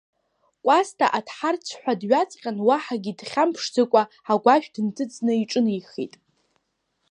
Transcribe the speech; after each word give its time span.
Кәасҭа 0.65 1.07
аҭҳарцәҳәа 1.17 1.93
дҩаҵҟьан, 1.99 2.57
уаҳагьы 2.67 3.13
дхьамԥшӡакәа, 3.19 4.03
агәашә 4.31 4.69
дынҭыҵны 4.73 5.33
иҿынеихеит. 5.41 6.13